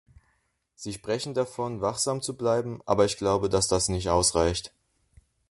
Sie 0.73 0.93
sprechen 0.93 1.35
davon, 1.35 1.81
wachsam 1.81 2.23
zu 2.23 2.35
bleiben, 2.35 2.81
aber 2.87 3.05
ich 3.05 3.17
glaube, 3.17 3.49
dass 3.49 3.67
das 3.67 3.87
nicht 3.87 4.09
ausreicht. 4.09 4.73